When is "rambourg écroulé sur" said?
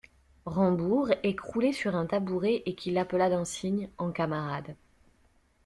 0.47-1.95